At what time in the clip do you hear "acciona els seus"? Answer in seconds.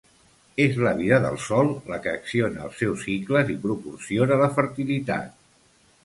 2.19-3.03